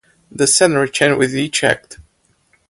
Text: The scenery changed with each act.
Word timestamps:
The 0.31 0.47
scenery 0.47 0.89
changed 0.89 1.19
with 1.19 1.35
each 1.35 1.63
act. 1.63 1.99